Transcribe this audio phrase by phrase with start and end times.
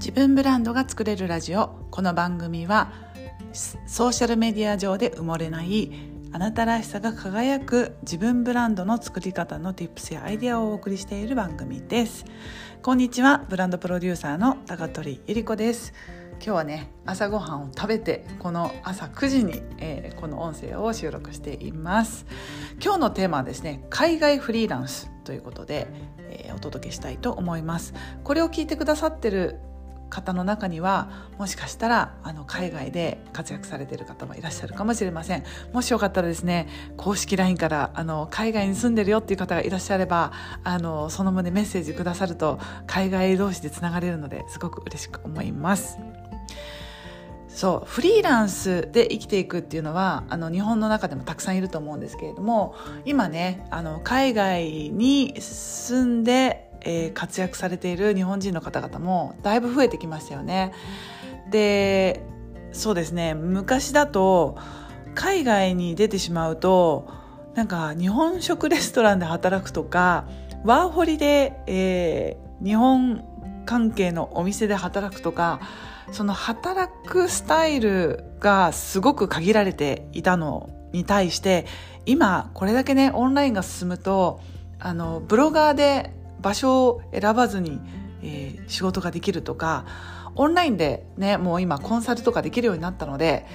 [0.00, 1.76] 自分ブランドが作れるラジオ。
[1.90, 2.90] この番組は
[3.52, 5.92] ソーシャルメディア上で埋もれない
[6.32, 12.24] あなたらしさが輝く自分ブランドの作り方の Tips やアイデアをお送りしている番組です。
[12.80, 15.92] こんにちはブランドプロデューサーの高取ゆり子です。
[16.36, 22.24] 今日はね朝ごはんを食べてこの朝9時に、えー、この音声を収録しています。
[22.82, 25.88] 今日のテーマはですね海外フリーランスということで、
[26.30, 27.92] えー、お届けしたいと思います。
[28.24, 29.60] これを聞いてくださってる
[30.10, 35.44] 方の中にはもしかしたらあの海外で活躍されている方もいらっしゃるかもしれません。
[35.72, 40.32] もしよかったらですね公式 LINE からあの海外に住んでるよっていう方がいらっしゃれば
[40.64, 45.98] あのその旨メッセージくださると海外同士でつながれるのですごく嬉しく思います。
[47.48, 60.72] そうフリーランスで生きていくっていうのはあの日本の中でもたくさんいると思うんですけれども今ねあの海外に住んでえー、活躍されている日本人の方々もだいぶ増えてきましたよね。
[61.50, 62.22] で
[62.72, 64.56] そうですね昔だと
[65.14, 67.08] 海外に出てしまうと
[67.54, 70.28] なんか日本食レストランで働くとか
[70.64, 73.24] ワーホリで、えー、日本
[73.66, 75.60] 関係のお店で働くとか
[76.12, 81.66] その働くスタイルがすごく限られていたのに対して
[82.06, 84.40] 今これだけねオンラインが進むと
[84.78, 87.80] あのブロガーで場所を選ばずに、
[88.22, 89.86] えー、仕事ができるとか
[90.34, 93.46] オンラインでねもう今コンサルとかできるようになったので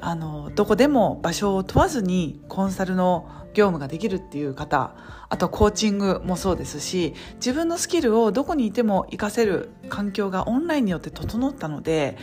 [0.00, 4.96] あのどこでも場所を問わずにコンサルの業務ができるっていう方
[5.28, 12.16] あとコーチングもそうですし自分のスキルをどこにいても活かせる環境がオンラインによって整ったので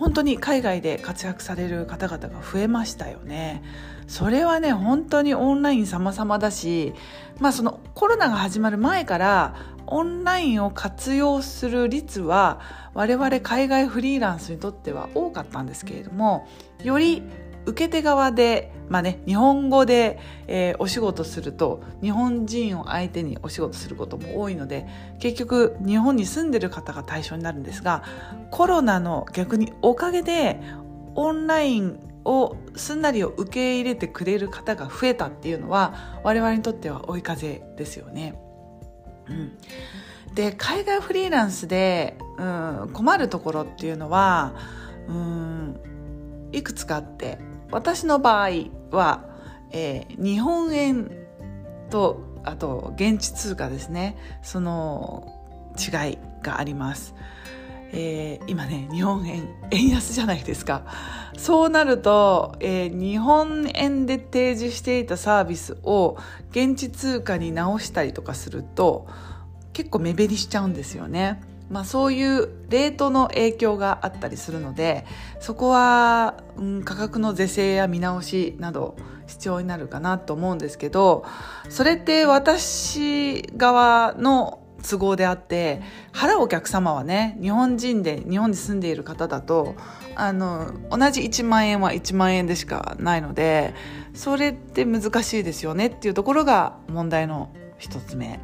[0.00, 3.62] 本当に海外で活躍される方々が増えましたよね。
[4.08, 6.94] それはね本当にオンライン様々だし
[7.38, 9.54] まあそのコロナが始まる前から
[9.86, 12.60] オンラインを活用する率は
[12.94, 16.48] 我々海外フリーランスにとっては多かったんですけれども
[16.82, 17.22] より
[17.70, 24.86] 受け手側で、まあね、日本語で、えー、お仕事すると日本人を相手にお仕事することも多いので
[25.20, 28.02] 結局日本に住んでる方が対象になるんですが
[28.50, 30.60] コロナの逆におかげで
[31.14, 38.34] オンラインをすんなりを受け入れてくれる方が増えたっていうのは我々にとっては追い風ですよね。
[39.28, 39.52] うん、
[40.34, 44.54] で海外フリーランスで、うん、困るところっていうのは、
[45.08, 45.80] うん、
[46.52, 47.38] いくつかあって
[47.70, 48.50] 私の場合
[48.90, 49.24] は、
[49.70, 51.10] えー、日本円
[51.90, 55.26] とあと現地通貨ですねその
[55.78, 57.14] 違いがあります。
[57.92, 60.84] えー、今ね日本円円安じゃないですか
[61.36, 66.16] そうなると、えー、日本円で提示していたサービスを
[66.50, 69.08] 現地通貨に直したりとかすると
[69.72, 71.40] 結構目減りしちゃうんですよね。
[71.70, 75.06] まあ、そういうレートの影響があったりするので
[75.38, 81.24] そこは、うん、価格の是正や見直しなど必要になるかなと思うんですけど
[81.70, 85.82] それって私側の都合であって
[86.12, 89.74] 払うお客様はね日本人で日本に住んでいる方だと
[90.16, 93.74] あの同じ1万円は1万円でしかないので
[94.14, 98.40] それって難しいですよねっていうところが問題の1つ目。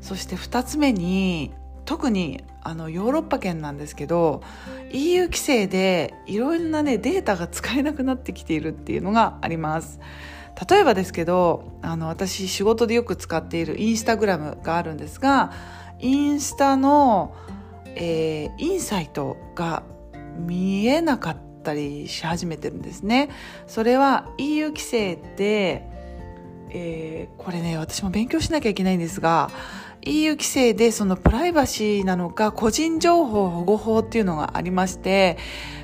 [0.00, 1.52] そして2つ目に
[1.86, 4.42] 特にあのヨーロッパ圏なんですけど
[4.92, 10.00] EU 規制でいろいろなねデータが使えなくなってきているっていうのがあります。
[10.68, 15.52] 例えばですけどあの私仕事でよく使っているインスタグラムがあるんですが
[16.00, 17.34] インスタの、
[17.94, 19.82] えー、インサイトが
[20.38, 23.30] 見えなかったりし始めてるんですね。
[23.66, 25.86] それは EU 規制で、
[26.70, 29.50] えー、これね私も勉強しなきゃいけないんですが
[30.06, 35.36] EU 規制でそのプライバシーなのか個人情報保護法っていうのがありまして、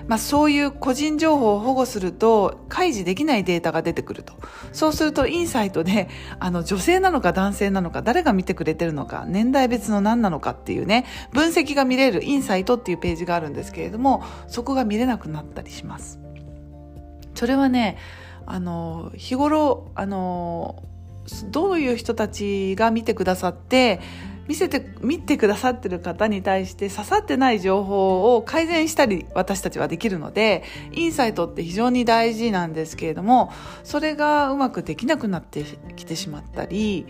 [0.06, 4.34] まあそういう個人情報を保護すると開示できないデータが出てくると。
[4.72, 16.20] そうするとインサイトであの女性なのか男性なのか誰が見てくれてるのか年代別の何なのかっていうね分析が見れるインサイトっていうページがあるんですけれどもそこが見れなくなったりします。
[17.34, 17.98] それはね
[18.46, 20.82] あの日頃あの
[21.50, 24.00] どういう人たちが見てくださって
[24.48, 33.52] 見せて見てくださってる方に対して刺さってない情報を改善したり私たちはできるのでインサイトって非常に大事なんですけれども
[33.84, 35.64] それがうまくできなくなって
[35.94, 37.06] きてしまったり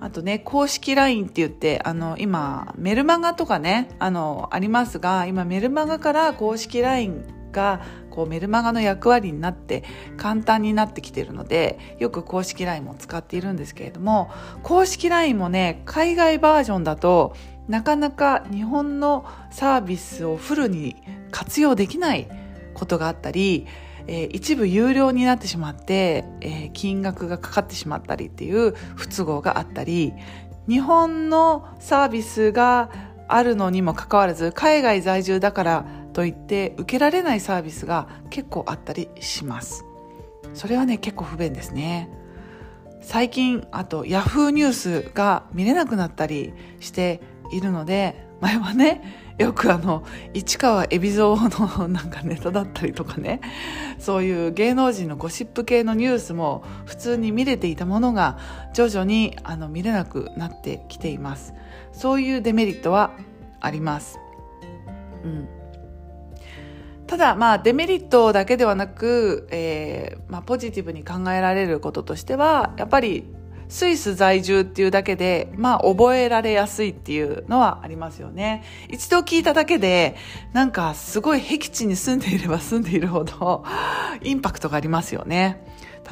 [0.00, 7.80] あとね、公式 LINE って言って、あの、今、メルマガとかね、あの、ありますが、今、メルマガから公式 LINE が
[8.10, 9.84] こうメルマガの役割になって
[10.16, 14.30] 簡単になってきているのでよく公式 LINE も使っているんですけれども
[14.62, 17.34] 公式 LINE もね海外バージョンだと
[17.68, 20.96] なかなか日本のサービスをフルに
[21.30, 22.28] 活用できない
[22.74, 23.66] ことがあったり、
[24.06, 30.14] えー、一部有料になってしまって、えー、金額がかかってしまったりっていう不都合があったり
[30.68, 32.90] 日本のサービスが
[33.28, 39.84] あるのにもかかわらず海外在住だからといって受けられないサービスが結構あったりします。
[40.54, 42.10] それはね結構不便ですね。
[43.00, 47.20] 最近あとヤフーニュースが見れなくなったりして
[47.52, 53.40] いるので前はねよくあの市川海老蔵のなんかネタだったりとかね
[53.98, 58.38] そういう芸能人のゴシップ系のニュースも普通に見れていたものが
[58.74, 61.54] 徐々にあの見れなくなってきています。
[61.92, 63.12] そういうデメリットは
[63.60, 64.18] あります、
[65.24, 65.48] うん、
[67.08, 73.24] ただまあデメリットだけではなく、えーまあ、ポジティブに考えられることとしてはやっぱり
[73.68, 78.64] スイス在住っていうだけで、まあ覚えられやすいっていうのはありますよね。
[78.88, 80.16] 一度聞いただけで、
[80.52, 83.64] なんかすごい僻地に住んでいれば住んでいるほど、
[84.22, 85.66] インパクトがありますよね。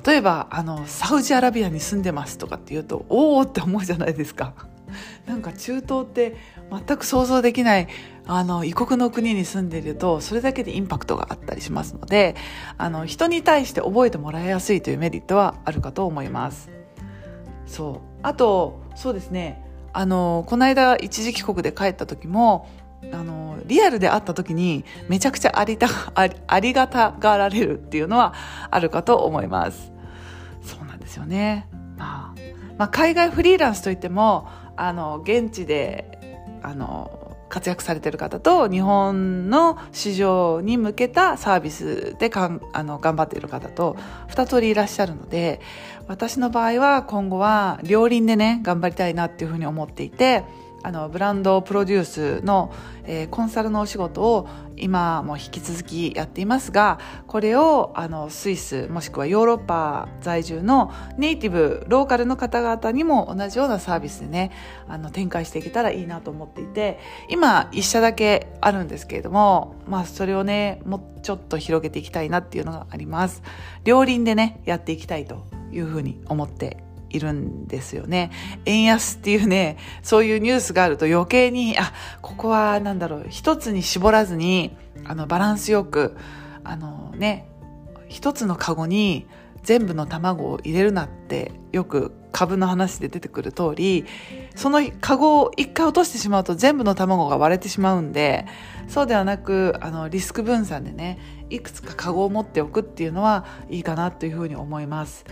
[0.04, 4.52] 例えば、あの、サウジアラビアに住んでますとかって言うと、おおって思うじゃないですか。
[5.26, 6.36] なんか中東って
[6.70, 7.88] 全く想像できない
[8.26, 12.34] あの異国の国に住んでいるとそれだけでインパクトがあったりしますので
[12.76, 16.70] あの人に対して覚えてもらいやすいというメリットはあるかと思います。
[17.66, 18.18] そう。
[18.22, 19.62] あとそうですね。
[19.92, 22.68] あのこの間一時帰国で帰った時も
[23.12, 28.34] あのリアルで会った時にめちゃくちゃありたあありがたがられるっていうのは
[28.70, 29.92] あるかと思います。
[30.62, 32.40] そうなんですよね、まあ、
[32.76, 36.18] まあ海外フリーランスといってもあの現地で
[36.62, 43.96] あの活躍されてる方と日本の市場に向けたサービスでかんあの頑張っている方と
[44.28, 45.60] 2通りいらっしゃるので
[46.08, 50.44] 私の場合は今後は両輪でね頑張りたいなっていうふうに思っていて
[50.82, 52.72] あのブランドプロデュースの、
[53.04, 64.52] えー、コンサルのお仕事を今も引き続きやっていますがこれをあのスイスもしくはヨーロッパ在住のネイティブローカルの方々にも同じようなサービスでね
[64.86, 73.42] あの展開していけたらいいなと思っていて今一社だけあるんですけれどもまあそれをねもうちょっと広げていきたいなっていうのがあります。
[73.84, 76.85] 両輪でねやっていきたいというふうに思って
[77.16, 78.30] いるんですよね。
[78.64, 81.92] 円安っていうね、そういうニュースがあると余計に、あ、
[82.22, 86.16] ここはなんだろう、一つに絞らずに、あの、バランスよく、
[86.64, 87.48] あのね、
[88.08, 89.26] 一つのカゴに
[89.62, 94.04] 全部の卵を入れるなってよく株の話で出てくる通り、
[94.54, 98.46] そのカゴを一回落としてしまうと全部の卵が割れてしまうんで、
[98.88, 101.18] そうではなく、あの、リスク分散でね、
[101.50, 105.24] いくつかカゴを持っておくっていうのはいいかなというふうに思います。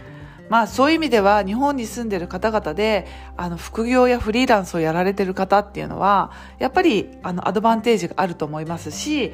[0.48, 3.06] まあそういう意味では日本に住んでる方々で
[3.36, 9.32] あの副業やフリーランスをやられてる方っていうのはやっぱりあのアドバンテージがあると思いますし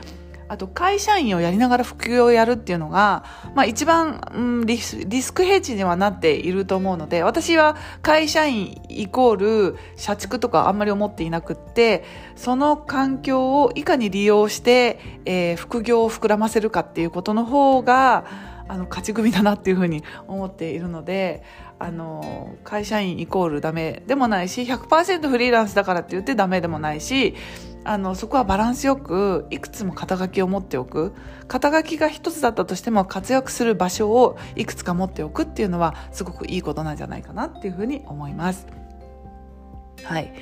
[0.50, 3.22] あと会社員をやりながら副業をやるっていうのが、
[3.54, 12.02] まあ一番、うん、リスリスクヘッジにはなっていると思うので、私は会社員イコール社畜とかあんまり思っていなくって、
[12.34, 21.42] その環境をいかに利用して、えー、副業を膨らませるかっていうことの方が、あの勝ち組だなっていうふうに思っているので
[21.80, 27.34] あの会社員イコールダメでもないし100%フリーランスだからって言ってダメでもないし
[27.82, 31.14] あのそこはバランスよくいくつも肩書きを持っておく
[31.48, 38.68] 肩書きが一つだったとしても活躍する場所をいくつか持っておくっていうのはすごくいいことなんじゃないかなっていうふうに思います。
[40.04, 40.32] はい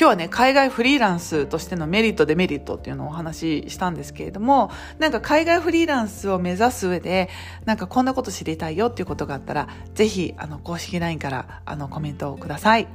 [0.00, 7.28] 今日はね、海外フリーランスとしてのメリット、デメリットっていうのをお話ししたんですけれども、なんか海外フリーランスを目指す上で、
[7.64, 12.86] なんかこんなこと知りたいよっていうことがあったら、ぜひ、あの、公式 LINE から、あの、コメントをください。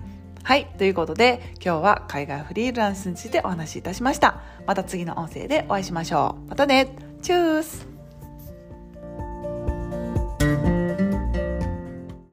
[0.44, 0.66] はい。
[0.78, 4.42] ということで、今日は海外フリーランスについてお話しいたしました。
[4.66, 6.50] また次の音声でお会いしましょう。
[6.52, 6.96] またね。
[7.22, 7.93] チュース